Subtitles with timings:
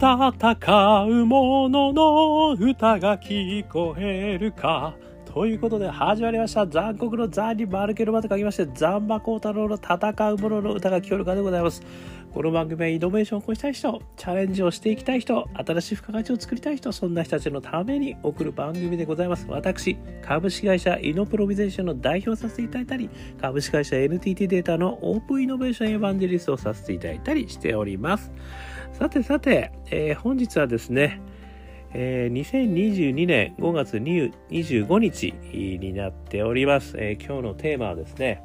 [0.00, 4.96] 戦う者のの歌が聞こえるか。
[5.26, 6.66] ということで始まりました。
[6.66, 11.82] 残酷の残に丸けるまと書きまして、残馬孝太郎の戦う者の歌が聞こえるかでございます。
[12.32, 19.46] この番組はイノベーションを起こしたい人、チャレンジをしていきたい人、新しい付加価値を作りたい人、そんな人たちのために送る番組でございます。
[19.50, 28.32] 私、株式会社イノプロビゼーションの代表させていただいたり、株式会社 NTT データのオープンイノベーションエヴァンジェリストをさせていただいたりしております。
[28.92, 31.20] さてさて、えー、本日はですね、
[31.92, 38.40] えー、2022年5月25日になっております、えー、今日のテーマはですね、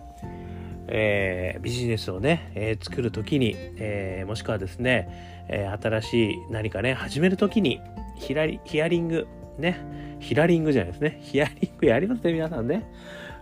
[0.87, 7.79] えー、ビジネスをね、え、作るときに、え、もしくはですね、え、新しい何かね、始めるときに
[8.17, 9.27] ヒラリ、ヒアリング、
[9.59, 11.19] ね、ヒラリングじゃないですね。
[11.21, 12.89] ヒアリングやりますね、皆さんね。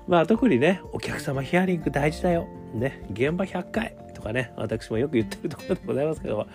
[0.10, 2.48] まあ特にね、お客様ヒアリング大事だよ。
[2.74, 6.48] ね、現場100回とかね、私もよく言ってるところでございますけども、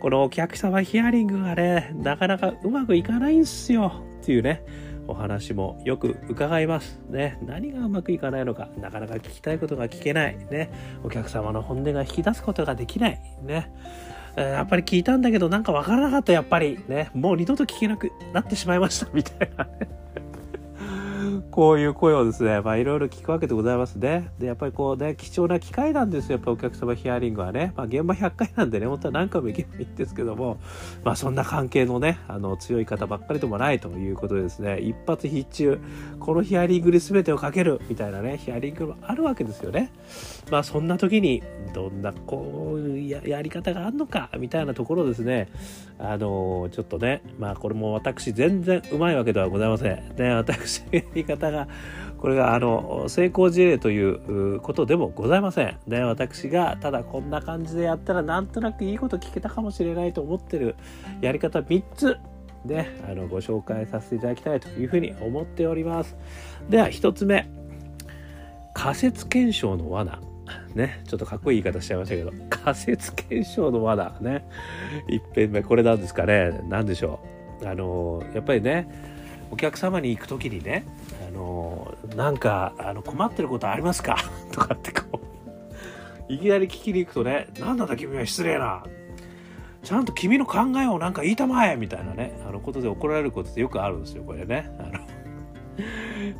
[0.00, 4.62] このお客様ヒアリングがね、なかなかうまくいかないんすよっていうね、
[5.08, 7.38] お話もよく伺いますね。
[7.42, 10.36] 何がうまくいかないのか、なかなか聞きたいことが聞けない。
[10.50, 10.70] ね。
[11.02, 13.20] お客様の本音が引き出すことができない。
[13.42, 13.72] ね。
[14.36, 19.88] やっぱり聞いたんだけどなんかわからなかったやっぱりねもう二度と聞けなくなってしまいましたみたいなね
[21.50, 24.30] こういう声をですね、まあいろいろ聞くわけでございますね。
[24.38, 27.72] で、やっぱりこうね、貴重な機会なんですよ、やっぱお客様ヒアリングはね。
[27.76, 30.58] まあ現場100回なんでね、本当は何回も行けばいいんですけども、
[31.04, 35.80] まあそんな関係のね、あの強い方ばっかりでもないということでですね、一発必中、
[36.18, 39.92] このヒアリングに全てをかけるみたいなね、ヒアリングもあるわけですよね。
[40.50, 41.42] まあそんな時に、
[41.74, 45.48] どんなこうややり方があるのか、みたいなところですね、
[45.98, 50.14] あのちょっとね、まあこれも私全然うまいわけではございません。
[50.16, 50.84] ね、私
[51.22, 51.68] のやり方が、
[52.18, 55.78] これがあの成功事例ということでもございません。
[55.86, 60.76] で、私がただこんな感じでやったらなんとなくいいこと聞けたかもしれないと思ってる
[61.20, 62.18] やり方3つ
[62.64, 66.16] であのご紹介させていただきたいというふうに思っております。
[66.68, 67.48] では1つ目
[68.74, 70.20] 仮説検証の罠
[70.76, 74.46] ね、ちょっとかっこいい言い方しちゃいましたけど仮説検証の罠ね
[75.08, 77.18] 一遍目これなんですかね何でしょ
[77.62, 78.86] うあのやっぱりね
[79.50, 80.84] お客様に行く時にね
[81.36, 84.16] のなんかあの困ってることありますか？
[84.52, 85.20] とかってこ
[86.28, 88.26] ういきなり聞きに行くとね「何なんだ君は？
[88.26, 88.82] 失礼な」
[89.84, 94.68] ちゃんと君の考えをなんか言いたまえみたいなねあのことで怒られることってよくあるんですよこれね。
[94.80, 94.98] あの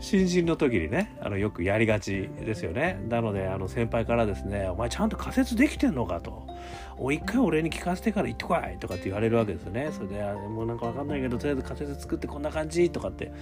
[0.01, 2.99] 新人の時にねあのよくやりがちですよね。
[3.09, 6.47] なのであの先輩からですね「お前ちゃんと仮説できてんのか」と
[6.99, 9.91] 「お一回俺に聞かせてから行ってこい」とかって言われるわけですよね。
[9.93, 13.33] それで「もうなんかわかんないけどとりあえず仮説作ってこんな感じ」とかって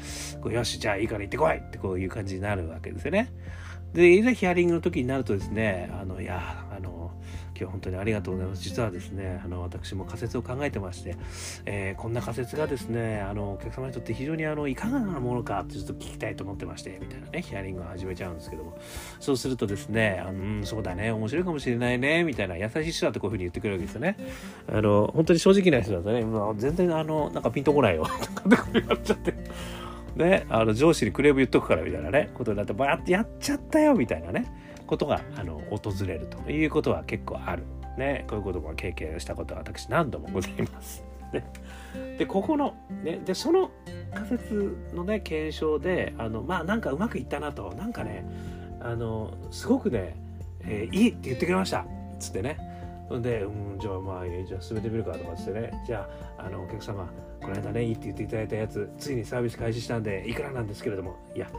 [0.41, 3.31] こうよしじゃあいいから行ってこいってこういう感じになるわけですよね。
[3.95, 7.13] でいざヒアリングの時になるとですねあのいやあの
[7.57, 8.63] 今日本当にありがとうございます。
[8.63, 11.17] 実はですね、あの私も仮説を考えてまして、
[11.67, 18.77] えー、こんな仮説がですね、あのお客様にとって非常にあのいかがなものかってちょっと聞きたいと思ってまして、みたいなね、ヒアリングを始めちゃうんですけども、
[19.21, 24.17] そうするとですね、あのうん、そうだね、面白いかもしれないね、みたいな優しい人だってこういうふうに言ってくるわけですよね。
[24.69, 29.33] あの本当に正直な人だとね、まあ、全然あのなんかピンとこないよ、とかって言われちゃって。
[30.17, 34.47] ね、あの上司にクレーム言っとくからみたいなねことになってバーってやっちゃったよみたいなね
[34.87, 37.65] ことがあの訪れるということは結構ある。
[37.97, 41.05] ね、こういうことも経験したことは私何度もございます。
[42.19, 43.71] でここの、ね、でその
[44.13, 48.25] 仮説のね検証であのまあなんかうまくいったなとなんかね
[48.81, 50.17] あのすごくね、
[50.61, 51.87] えー、いいって言ってくれました
[52.19, 52.75] つってね
[53.11, 56.09] で、うん、じゃあまあ、じゃあ進めてみるかとかつってね、じゃ
[56.39, 57.09] あ、あの、お客様、
[57.45, 61.51] この間ね、いいって言っていただいたやつ、ついにサービス開始したんで、いくらなんですけれども、いや、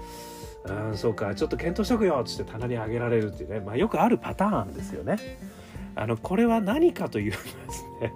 [0.66, 5.18] うん、そうか、ちょっと検討しとくよっつって棚にあげられるっていうね、まあ、よくあるパターンですよね。
[5.95, 8.13] あの、これは何かというとですね、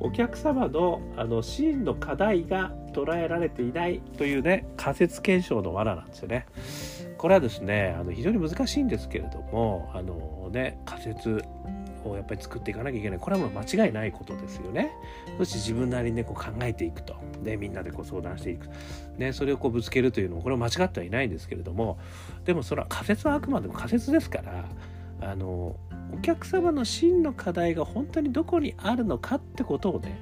[0.00, 6.46] お客様のあの真の課題が捉えられていないというね仮説検証の罠なんですよね。
[7.18, 11.42] これはですねあの非常に難しいんですけれどもあの、ね、仮説
[12.14, 13.18] やっぱり作っていかなきゃいけない。
[13.18, 14.92] これはもう間違いないことですよね。
[15.38, 17.16] そして自分なりに、ね、こう考えていくと。
[17.42, 18.68] でみんなでこう相談していく、
[19.18, 21.98] ね、それをこうぶつけるというのもこれは間違ってはいないんですけれども。
[22.44, 24.64] でもそれは仮説はあくまでも仮説ですから。
[25.18, 25.76] あの
[26.12, 30.18] お客様の真の課題が本当にどこにあるのかってことをね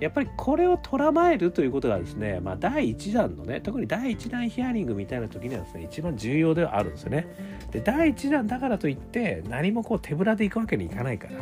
[0.00, 7.26] やっぱりこれをとらまえるということがですね、まあ、第1弾のね特に第1弾ヒアリングみたいな時にはですね一番重要ではあるんですよね。
[7.70, 11.34] で第1弾だからといって何もこう手ぶらでいくわけにいかないから。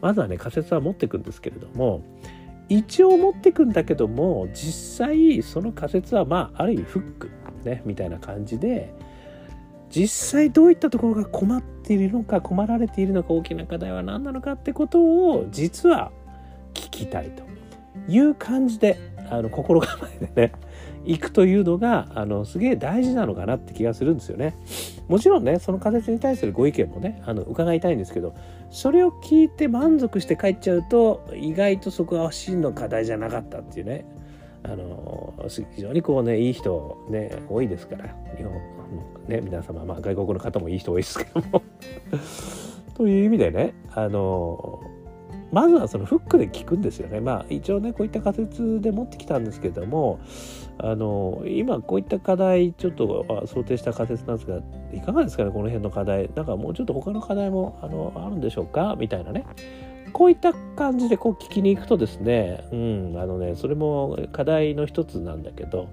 [0.00, 2.02] まずはね仮説は持っていくんですけれども
[2.68, 7.30] 一応持っていくんだけども実際その仮説はまあある意味フック
[7.64, 8.92] ねみたいな感じで
[9.90, 16.10] 実際どういったところが困っているのか困られているのか大きな課題は何なのかってことを実は
[16.74, 17.55] 聞きたいと。
[18.08, 18.98] いう感じで
[19.30, 20.52] あの心構えでね
[21.04, 24.54] 行くというのがあのすげえ大事なのかなって気がするんですよね。
[25.08, 28.34] もちろんねその仮説に対するご意見もねあの伺いたいんですけど
[28.70, 34.04] それを聞いて満足して帰っちゃうと意外とそこは真の課題じゃなかったっていうね
[34.64, 38.52] あの非常にこうねいい人ね多いですから日本
[39.28, 41.62] ね皆様まあ外国の方もいい人多いですけども
[42.94, 44.80] という意味でねあの
[45.52, 47.20] まずはそのフックで聞くんですよね。
[47.20, 50.18] まあ一応ねこういった仮説で持ってきたんですけども
[50.78, 54.60] あの今こういった課題ちょっと想定した仮説なんですが
[54.92, 56.30] いかがですかねこの辺の課題。
[56.34, 58.96] なんかもうちょっと他の課題もあのあるんでしょうか？
[58.98, 59.44] みたいなね。
[60.12, 65.88] こういった感じでこう聞きに行くとですねうんあのねそれも課題の一つなんだけど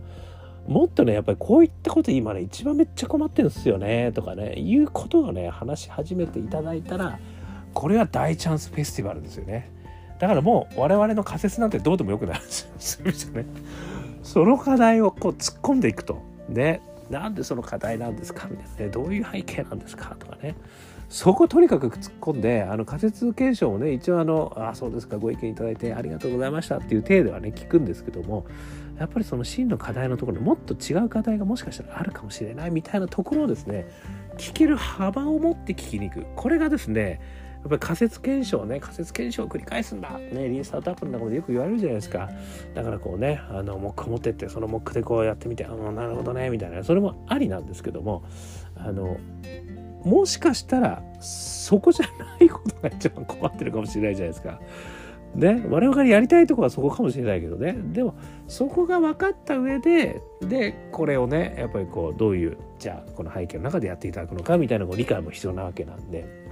[0.68, 7.20] もっとねやっぱりこういったこと今ね一番めっちゃ困ってるんすよねとかねいうことをね話し始めていただいたら
[7.74, 9.70] これは大チャンスフェスティバルですよね。
[10.20, 12.94] だからもう我々の仮説なんてどうでもよくなるんです
[13.26, 13.46] よね。
[14.22, 16.22] その課題をこう突っ込んでいくと。
[16.48, 16.82] ね。
[17.10, 18.90] なんでその課題なんですかみたいなね。
[18.90, 20.56] どういう背景なんですかとかね。
[21.14, 28.48] そことにかく突っ込んであの仮説検証もね一応あの「あそうですかご意見いただいてありがとうございました」っていう体ではね聞くんですけども
[28.98, 33.86] やっぱりその真の課題のところにもっと違う課題がもしかしたらあるかもしれないみたいなところをですね
[34.38, 36.26] 聞ける幅を持って聞きに行く。
[36.36, 37.22] これがですね
[37.66, 40.18] っぱり仮説検証ね仮説検証を繰り返すんだ。
[40.18, 42.30] ねリンスタートアップの中でよく言われるじゃないですか。
[42.74, 46.84] だからこうねあのモック持ってってそのモックでこうやってみてあなるほどねみたいな。
[46.84, 48.24] それもありなんですけども
[48.76, 49.18] あの
[50.04, 54.60] もしかしたらそこじゃないことが一番困ってるかもしれないじゃないですか。
[55.36, 57.76] ね、我々がやりたいところはそこかもしれないけどね。
[57.92, 58.14] でも
[58.48, 66.43] そこが分かった上ででこれをねやっぱりこうどういうじゃあこの背景の中でやっていただくのかみたいな理解も必要なわけなんで。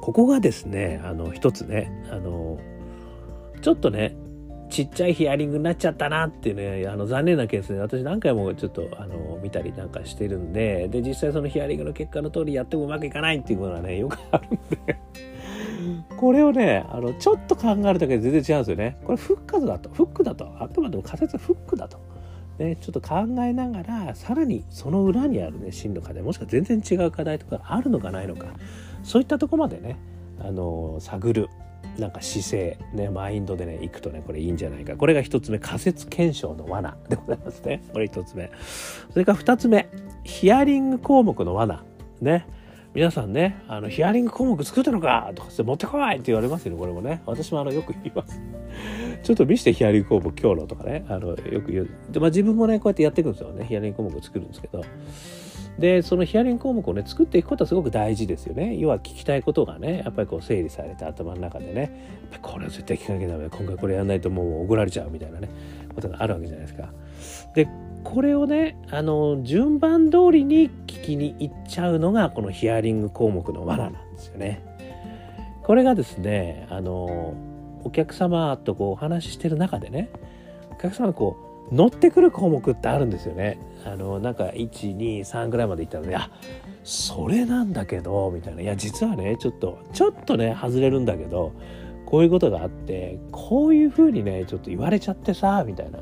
[0.00, 2.58] ここがですねあの一つねあの
[3.62, 4.16] ちょっとね
[4.70, 14.50] ちっちゃいヒアリングになっちゃったなっていうねあの残念なケースで私何回もちょっとあの見たりなんかしてるんでで実際そのヒアリングの結果の通りやってもうまくいかないっていうことはねよくあるん
[14.86, 14.96] で
[16.16, 21.98] これをねあのちょっと考えるだけで全然違うんですよねこれフックだとフックだとあくまでも仮説フックだと。
[22.58, 28.48] ね、ちょっと考えながらさらにその裏にあるね真の課題もしくは全然違う課題とかあるのかないのか
[29.02, 29.98] そういったとこまでね
[30.38, 31.48] あの探る
[31.98, 34.96] なんか姿勢ねマインドでねいくとねこれいいんじゃないか。
[34.96, 37.82] これが一つ目仮説検証の罠でございますね。
[37.92, 38.50] これ一つ目。
[39.12, 39.88] それから二つ目
[40.24, 41.84] ヒアリング項目の罠。
[42.20, 42.46] ね。
[42.92, 47.22] 皆さんねあのヒアリング項目作ったのかとかって持ってこいって言われますよねこれもね。
[47.26, 48.40] 私もあのよく言います。
[49.22, 51.04] ちょっと見せてヒアリング項目今日のとかね。
[51.08, 51.90] あのよく言う。
[52.10, 53.64] で、まあ、自分もねこうやってやっていくんですよね。
[53.66, 54.82] ヒアリング項目作るんですけど。
[55.78, 58.76] でそのヒアリング項目をね作っていくことはすごく大事ですよね。
[58.76, 61.80] 要は聞きたいことがねやっぱりこう整理されて頭の中でね
[62.30, 65.48] やっぱこれは絶対聞かなきゃダメ今回これやんないともう怒られちゃうみたいなね
[65.94, 66.90] ことがあるわけじゃないですか。
[67.54, 67.68] で
[68.04, 74.62] これをねあの順番通りに聞きに行っちゃうのがこのヒアリング項目の罠なんですよね。
[75.62, 77.34] これがですねあの
[77.84, 80.10] お客様とこうお話ししてる中でね
[80.72, 83.58] お客様がこう乗ってくる項目ってあるんですよね。
[83.84, 86.30] あのなんか123ぐらいまでいったので「あ
[86.84, 91.52] それなんだけど」みたいな「いや実はねちょっとちょっとね外れるんだけど
[92.04, 95.98] こういうことがあってこういうふうにねちょっと言われちゃってさ」みたいな。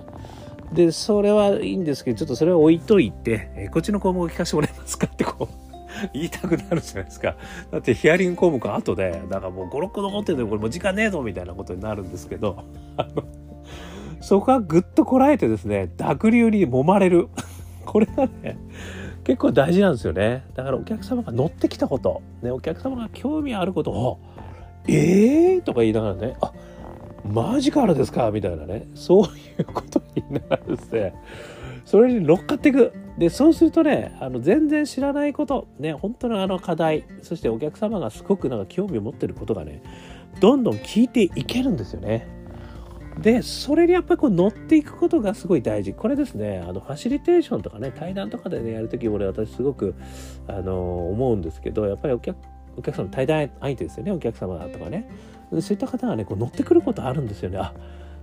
[0.72, 5.68] でそれはいいんですけどちょっとそれは置いといて、えこっちの項目を聞かせてもらえますかってこう
[6.12, 7.36] 言いたくなるじゃないですか。
[7.70, 12.64] だってヒアリング項目後でだかもう56個残っててこれもう時間ねえぞみたいなことになるんですけど
[14.20, 17.28] そこはぐっとこらえてですね、濁流に揉まれる。
[17.84, 18.58] これがね、
[19.24, 20.44] 結構大事なんですよね。
[20.54, 24.18] だからお客様が乗ってきたこと、ね、お客様が興味あることを、
[24.86, 25.60] えー？
[25.62, 26.52] とか言いながらね、あ
[27.24, 28.30] マジからですか？
[28.30, 31.14] みたいなね、そういうことになるんですね。
[31.84, 32.92] それに乗っかっていく。
[33.18, 39.82] で、そうするとね、あの全然知らないこと、ね、本当のあの課題、そしてお客様がすごくなんか興味を持ってることがね、
[40.40, 42.28] どんどん聞いていけるんですよね。
[43.20, 45.92] でそれにやっぱりこう乗っていくことがすごい大事。
[45.92, 49.94] これですねあのファシリテーションとかね対談とかでねやるとき俺私すごく
[50.46, 52.36] あの思うんですけどやっぱりお客
[52.76, 55.10] お客様対談相手ですよねお客様とかね。
[55.50, 57.58] そういった方がねこう乗ってくることあるんですよね。
[57.58, 57.74] あ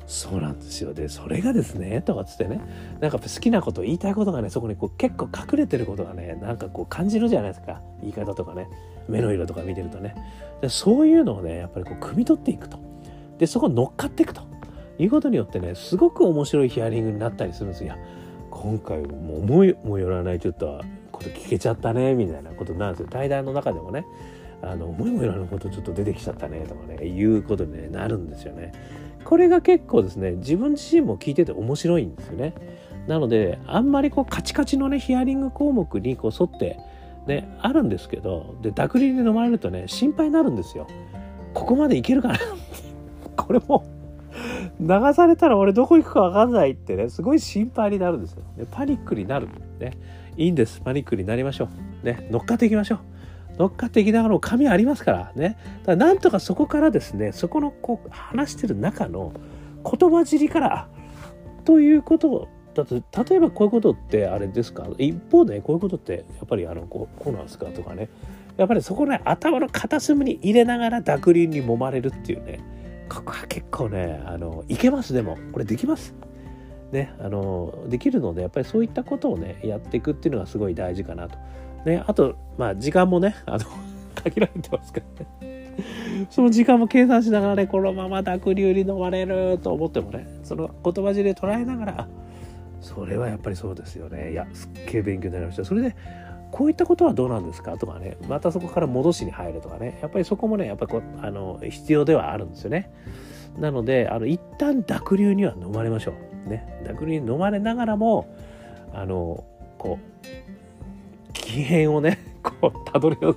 [0.07, 0.93] そうなんですよ。
[0.93, 2.61] でそれがですねとかつってね。
[3.01, 7.81] なんか好きなこと言いたいことがねそこにこう結構隠れてることがねなんかこう感じるじゃないですか。
[8.01, 8.69] 言い方とかね。
[9.09, 10.15] 目の色とか見てるとね。
[10.61, 12.79] でそういうのをねやっぱりこう汲み取っていくと。
[13.39, 14.54] でそこ乗っかっていくと。
[14.97, 17.95] いうことによってねすごく面白いヒアリングになったりするんですよ。
[18.49, 23.07] 今回も思いもよらないちょっとこと聞けちゃったねみたいなことなんですよ。
[23.09, 24.05] 対談の中でもね
[24.61, 28.71] あの思いもよらぬことちょっと出てきちゃったねとかねいうことに、ね、なるんですよね。
[29.23, 32.53] これが結構ですね自分自身も聞いてて面白いんですよね。
[33.07, 36.79] なのであんまりこうカチカチのねヒアリング項目にこう沿って
[37.27, 40.87] ねあるんですけどで濁流に飲まれるとね心配になるんですよ。
[41.53, 42.39] ここまでいけるかな
[43.35, 43.85] これも
[44.79, 48.43] 流されたら俺どこ行くか分かんないってねすごい心配になるんですよ。
[48.57, 49.47] でパニックになる。
[49.79, 49.91] ね
[50.37, 51.69] いいんですパニックになりましょ
[52.03, 52.05] う。
[52.05, 52.99] ね乗っかっていきましょう。
[53.57, 55.57] 乗っかっていきながらも紙ありますからね。
[55.79, 59.31] だからなんとかそこからですね、そこのこう話してる中の
[59.89, 60.89] 言葉尻から、
[61.63, 67.67] ということだと、例えばこういうことってあれですか、一方でこういうことってやっぱりあのこうこうなんですか？
[67.67, 68.09] とかね、
[68.57, 72.59] やっぱりそこね、頭の片隅に入れながら濁流に揉まれるっていうね、
[73.09, 76.13] ここは結構ね、あのいけます、でも、これできます。
[76.91, 81.35] ね、あのできるのでやっぱりそういったことをねやっていくっていうのがすごい大事かなと
[81.85, 83.65] ね、あと、まあ、時間もね、あの、
[84.23, 85.01] 限られてますか
[85.41, 86.25] らね。
[86.29, 92.07] その時間も計算しながらね、このまま濁流に飲まれると思ってもね、その言葉尻で捉えながら、
[92.81, 94.31] それはやっぱりそうですよね。
[94.31, 95.65] いや、すっげえ勉強になりました。
[95.65, 95.95] それで、
[96.55, 97.75] こういったことはどうなんですか？
[97.77, 102.89] とかね、またそこから戻しに入るとかね、やっぱりそこもね、やっぱりこう、あの、必要ではあるんですよね。
[103.59, 106.13] なので、あの、一旦濁流には飲まれましょ
[106.45, 106.49] う。
[106.49, 106.79] ね。
[106.85, 108.33] 濁流に飲まれながらも、
[108.93, 109.43] あの、
[109.77, 113.35] こう、奇変をね こうたどりよ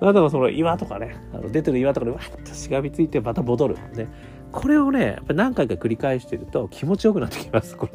[0.00, 1.16] なんだかその岩とかね。
[1.32, 3.74] あの出てる岩とかにわっとしがみついてまた戻る。
[3.96, 4.06] ね。
[4.52, 7.76] これをねやっぱ何回か繰り返してると気持ちよくなってきます。
[7.76, 7.88] こ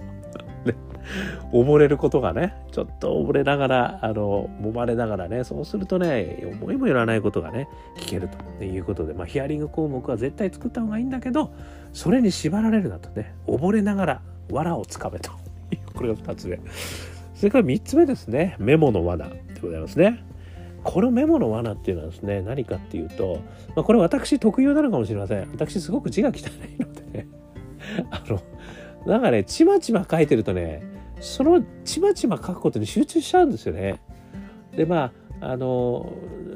[0.66, 0.78] のね。
[1.52, 11.54] 溺れることがねちょっと溺れながらあの揉まれながらねそうするとね思いもよらないことがね聞けるということで、まあ、ヒアリング項目は絶対作った方がいいんだけど
[11.94, 15.32] それに縛られるなとね溺れながら藁をつかめと。
[15.94, 16.60] これが2つ目。
[17.36, 18.56] それから3つ目ですね。
[18.60, 20.24] メモの罠でございますね。
[20.84, 23.42] このメモの罠っていうのはですね何かっていうと、
[23.76, 25.50] まあ、これ私特有なのかもしれません。
[25.52, 27.28] 私すごく字が汚いのでね。
[28.12, 28.42] あの
[29.06, 30.84] なんかねちまちま書いてるとね
[31.20, 34.00] そのちまちま書くことに集中しちゃうんですよね。
[34.76, 36.12] でまああの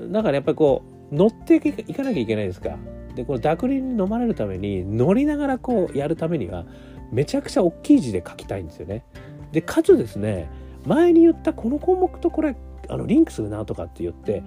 [0.10, 1.62] なんかねやっぱりこう乗ってい
[1.94, 2.78] かなきゃいけないですか。
[3.16, 6.66] でこの濁流に飲まれるために乗りながらこうやるためには
[7.12, 9.04] めちゃくちゃ大きい字で書きたいんですよね。
[9.52, 10.50] でかつですね
[10.86, 12.56] 前に言ったこの項目とこれ
[12.90, 14.44] あのリンクするなとかって言って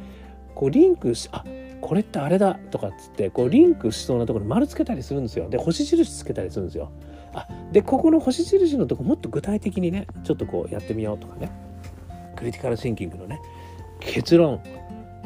[0.55, 1.45] こうリンクしあ
[1.81, 5.49] これってあれだとかっつってこうリンクしそうなところに丸つけたりするんですよ。
[5.49, 6.91] で星印つけたりするんですよ。
[7.37, 11.51] あでここの星印のとこもっと具体的にねちょっとこうやってみようとかね
[12.35, 13.41] クリティカルシンキングのね
[14.01, 14.63] 結論、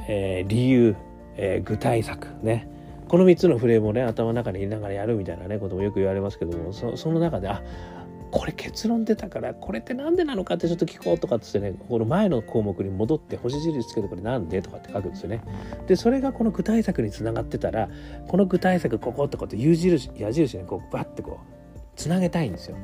[0.08, 0.96] えー、理由、
[1.36, 2.68] えー、具体策ね
[3.08, 7.62] この3つのフレームをね頭の中に入れながらやるみたいなねこともよく言われますけどもその中であ
[8.30, 15.42] これ結論出たからこれって何でなのかってちょっと聞こうとかっつってねこの前の項目に戻って星印つけてこれなんでとかって書くんですよね。
[15.88, 17.88] でそれがこの具体策につながってたら
[18.28, 21.59] この具体策こことかって矢印矢印にこうバッてこう
[21.96, 22.76] つなげたいんですよ。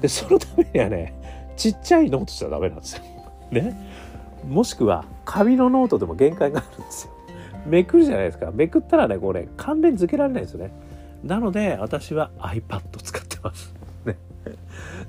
[0.00, 1.14] でそのためにはね
[1.56, 3.02] ちっちゃいノートじゃダメなんですよ。
[3.50, 3.76] ね。
[4.46, 7.12] もしくは紙のノートでも限界があるんですよ。
[7.66, 8.50] めくるじゃないですか。
[8.52, 10.70] めくったらねこれ関連付けられないですよね。
[11.24, 13.74] なので私は iPad 使ってます。
[14.04, 14.16] ね。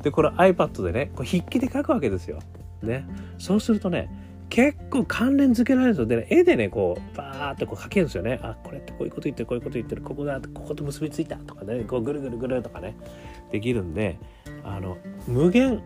[0.02, 2.40] でこれ iPad でねこれ筆記で書くわけですよ。
[2.82, 3.06] ね、
[3.38, 4.10] そうするとね
[4.50, 8.40] 結構関連付けられるんで、ね、絵でねこうバーってこう書けるんですよね。
[8.42, 12.96] あこれってこういうこと言ってるこういうこと言ってるここだここと結びついたとかねこうぐるぐるぐるとかね
[13.52, 14.18] できるんで
[14.64, 15.82] あの無限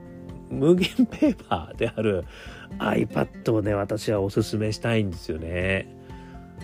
[0.50, 2.25] 無限ペーパーである
[2.79, 5.88] iPad をね私はおすすめしたいんですよね。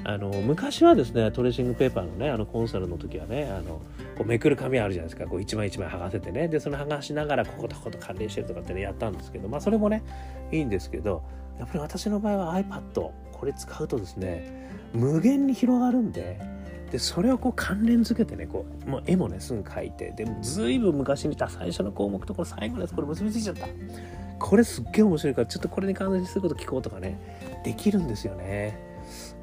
[0.06, 3.82] あの昔はですねトレーシングペーパーのねあのコンサルの時はねあの
[4.18, 5.28] こうめくる紙あるじゃないですか。
[5.28, 6.48] こう一枚一枚剥がせてね。
[6.48, 10.04] でその剥がしながらこことここと関連してるとかってねやったんですけどまあそれもね
[10.52, 11.24] いいんですけど
[11.60, 16.40] やっぱり私の場合は iPad これ使うとですね無限に広がるんで
[16.92, 23.68] でそれをこう関連づけてねこうもう絵もねすぐ描いてでずいぶん昔見た最初の項目とこれ最後のやつこれ結びついちゃった。
[24.40, 27.20] これすっげえ面白いからちょっとこれに関連すること聞こうとかね
[27.66, 28.80] できるんですよね。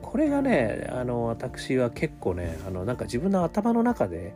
[0.01, 4.35] これがねあの私は結構ねあのなんか自分の頭の中で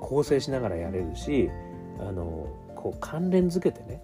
[0.00, 1.50] 構成しながらやれるし
[1.98, 4.02] あのこう関連づけてね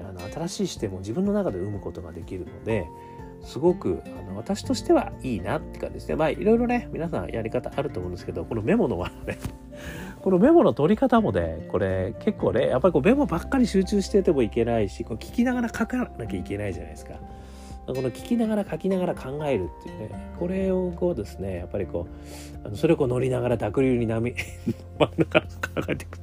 [0.00, 2.86] あの新しい視点も自分の中で生むことができるので
[3.42, 6.16] すごくあの私としてはいいなって感じですね。
[6.16, 9.38] まあいろいろね皆さんやり方あると思うんですけどこのメモの罠ね
[10.22, 17.14] このメモの取り方もねこれ結構ねやっぱりこうメモばっかり集中しててもいけないしこう聞きながら書かなきゃいけないじゃないですか。
[17.86, 22.06] この聞きながら書きながら考えるっていうねこれをこうですねやっぱりこ
[22.64, 24.34] うあのそれをこう乗りながら濁流に波
[24.98, 25.46] 真ん中考
[25.88, 26.18] えていく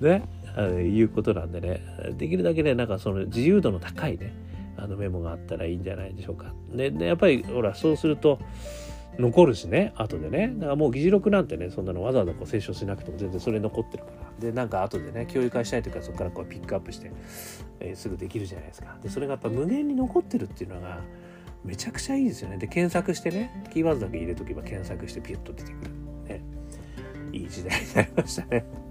[0.00, 0.22] ね
[0.56, 1.80] あいうことなんでね。
[2.16, 4.32] できるだけねなんかその自由度の高いね
[4.76, 6.52] あのメモがあったらいいんじゃないでしょうか。
[6.72, 8.38] ででやっぱりほらそうすると
[9.18, 10.52] 残るしね後でね。
[10.56, 14.24] だからもう議事録なんてねそんなのわざわざこう清書しなくても全然それ残ってるから。
[14.40, 17.12] でなんか後でね共有化したいというかそこからこうピックアップして、
[17.80, 18.96] えー、すぐできるじゃないですか。
[19.02, 21.00] でそれがやっぱ無限に残ってるっていうのが
[21.64, 22.58] めちゃくちゃいいですよね。
[22.58, 25.90] で検索してねキーワードだけ入れとけば検索してピュッと出てくる。
[26.28, 26.42] ね。
[27.32, 28.83] いい時代になりましたね。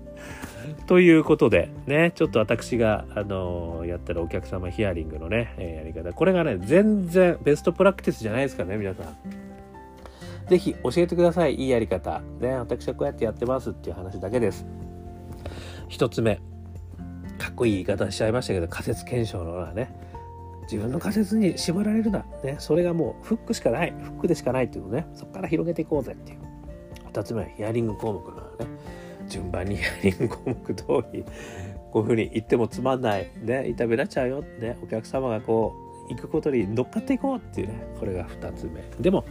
[0.87, 6.13] ということでねちょっと私が、あのー、やってるお客様ヒアリングのね、え、やり方。
[6.13, 9.15] これがね全然ベストプラクティスじゃないですかね皆さん。
[10.49, 12.21] ぜひ教えてくださいいいやり方。
[12.39, 14.65] ね私はこうやってやってますっていう話だけです。
[15.87, 16.39] 一つ目。
[17.37, 19.95] かっこいい言い方しちゃいましたけど仮説検証のはね。
[20.63, 23.91] 自分の仮説に縛られるな、ね、それがもうフックしかない。
[23.91, 25.07] フックでしかないっていうのね。
[25.13, 26.39] そこから広げていこうぜっていう。
[27.11, 28.43] 2つ目はヒアリング項目のね。
[29.27, 31.23] 順番にヒアリング項目通り
[31.91, 33.29] こういうふうに言ってもつまんない。
[33.41, 35.75] ね痛めなっちゃうよねお客様がこ
[36.09, 38.81] う行くことに乗っかっていこうっていうねこれが2つ目。
[38.99, 39.25] でも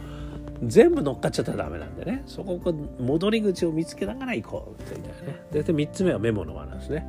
[0.63, 2.23] 全部乗っかっちゃったらダメなんでね。
[2.25, 5.11] そこを戻り口を見つけながら行こうっていうね。
[5.51, 7.05] で3つ目はメモの輪なんですね。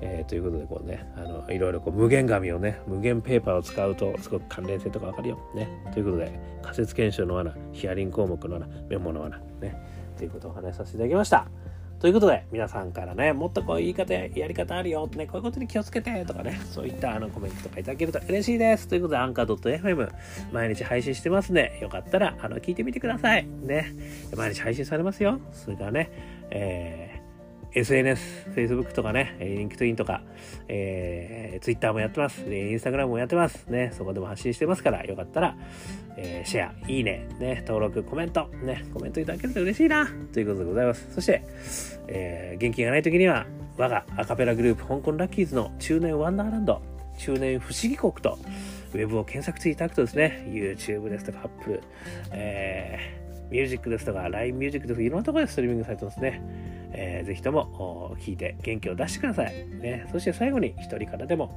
[0.00, 5.38] えー、ということでこうねあのいろいろこう無限紙をね無限ペーパーを使うとすごく関連性とか分かるよ。
[5.54, 5.68] ね。
[5.92, 9.38] ということで仮説検証の罠ヒアリング項目の罠メモの罠。
[9.60, 9.76] ね。
[10.18, 11.63] ということをお話しさせていただきました。
[12.04, 18.88] ということで皆さんからねもっとこういう言い方やり方あるよねこういうことに気をつけてとかねそういったあのコメントとかいただけると嬉しいです。
[18.88, 20.12] ということでアンカー .fm
[20.52, 21.78] 毎日配信してますね。
[21.80, 23.46] よかったらあの聞いてみてください。
[23.46, 23.94] ね。
[24.36, 25.40] 毎日配信されますよ。
[25.54, 26.10] それからね
[26.50, 27.23] えー
[27.74, 30.22] SNS、Facebook とかね、LinkedIn とか、
[30.68, 32.44] えー、Twitter もやってます。
[32.48, 33.66] で、Instagram もやってます。
[33.66, 35.56] ね、そこでも発信してますから、よかったら、
[36.16, 41.08] えー、シェア、いいね、ね、登録、コメント、ね、コメントいただけると嬉しいな、ということでございます。
[41.12, 41.42] そして、
[42.06, 46.80] えー、元気がない時には、我がアカペラグループ、香港ラッキーズの中年ワンダーランド、
[47.18, 48.38] 中年不思議国と、
[48.94, 51.82] ウェブを検索していただくとですね、YouTube ですとか Apple、
[52.30, 56.42] えー、ミュージックですとか LINE ミュージックですとかいろんなところでストリーミングされてますね。
[56.96, 59.66] えー、ぜひとも聞いて元気を出してください。
[59.66, 61.54] ね、そして最後に一人からでも、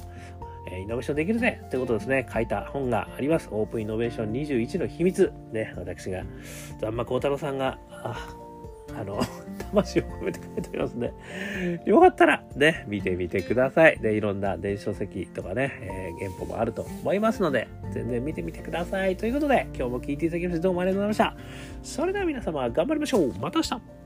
[0.72, 3.48] えー、イノベーションできるぜということですね、書いた本があります。
[3.52, 5.32] オープンイノベーション21の秘密。
[5.52, 6.24] ね、私が、
[6.80, 8.36] ザンマコウタロさんが、あ、
[9.00, 9.22] あの、
[9.72, 11.14] 魂を込めて書いておりますね。
[11.86, 14.00] よかったら、ね、見てみてください。
[14.00, 19.16] で、いろんな電子書籍とかね、えー、原本もあると思いますので、全然見てみてください。
[19.16, 21.44] ということで、今日も聞いていただきましてどうもありがとうございました。
[21.84, 23.34] それでは皆様、頑張りましょう。
[23.40, 23.97] また明日